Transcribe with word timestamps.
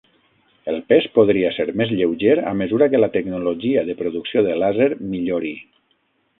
El 0.71 0.77
pes 0.93 1.05
podria 1.17 1.51
ser 1.57 1.65
més 1.81 1.91
lleuger 1.99 2.39
a 2.53 2.55
mesura 2.63 2.89
que 2.95 3.03
la 3.03 3.11
tecnologia 3.19 3.87
de 3.93 3.99
producció 4.03 4.47
de 4.51 4.59
làser 4.65 4.91
millori. 5.15 5.57